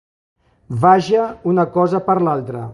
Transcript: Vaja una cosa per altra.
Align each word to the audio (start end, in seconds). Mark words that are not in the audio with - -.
Vaja 0.85 1.27
una 1.53 1.69
cosa 1.79 2.05
per 2.09 2.21
altra. 2.37 2.67